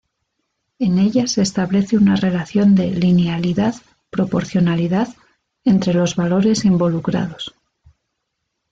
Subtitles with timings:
[0.79, 3.75] En ella se establece una relación de linealidad,
[4.09, 5.09] proporcionalidad,
[5.63, 7.53] entre los valores involucrados.